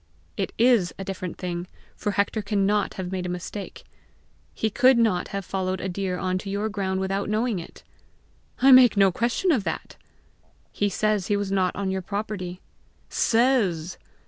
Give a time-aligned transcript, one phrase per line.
[0.35, 3.83] "It is a different thing, for Hector cannot have made a mistake.
[4.55, 7.83] He could not have followed a deer on to your ground without knowing it!"
[8.63, 9.97] "I make no question of that!"
[10.71, 12.61] "He says he was not on your property."
[13.09, 13.99] "Says!"